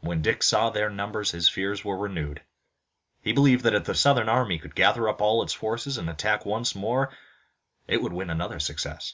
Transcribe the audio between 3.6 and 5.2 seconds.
that if the Southern army could gather up